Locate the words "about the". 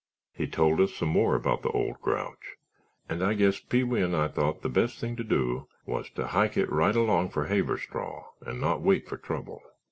1.35-1.69